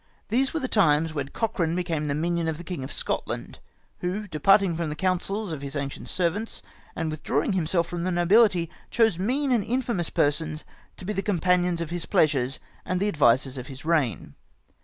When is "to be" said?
10.97-11.13